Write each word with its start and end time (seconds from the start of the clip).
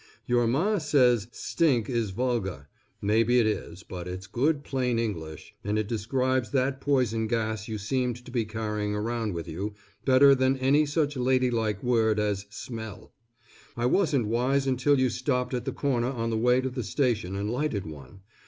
Your 0.25 0.47
Ma 0.47 0.79
says 0.79 1.27
"stink" 1.31 1.87
is 1.87 2.09
vulgar. 2.09 2.67
Maybe 3.03 3.37
it 3.37 3.45
is, 3.45 3.83
but 3.83 4.07
it's 4.07 4.25
good 4.25 4.63
plain 4.63 4.97
English, 4.97 5.53
and 5.63 5.77
it 5.77 5.87
describes 5.87 6.49
that 6.49 6.81
poison 6.81 7.27
gas 7.27 7.67
you 7.67 7.77
seemed 7.77 8.15
to 8.25 8.31
be 8.31 8.43
carrying 8.43 8.95
around 8.95 9.35
with 9.35 9.47
you, 9.47 9.75
better 10.03 10.33
than 10.33 10.57
any 10.57 10.87
such 10.87 11.15
ladylike 11.15 11.83
word 11.83 12.19
as 12.19 12.47
smell. 12.49 13.13
I 13.77 13.85
wasn't 13.85 14.25
wise 14.25 14.65
until 14.65 14.99
you 14.99 15.11
stopped 15.11 15.53
at 15.53 15.65
the 15.65 15.71
corner 15.71 16.09
on 16.09 16.31
the 16.31 16.35
way 16.39 16.61
to 16.61 16.71
the 16.71 16.83
station 16.83 17.35
and 17.35 17.51
lighted 17.51 17.85
one. 17.85 18.21